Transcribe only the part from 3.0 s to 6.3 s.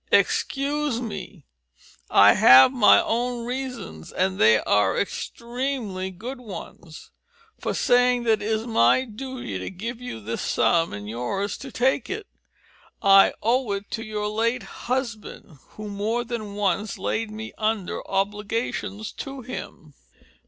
own reasons, and they are extremely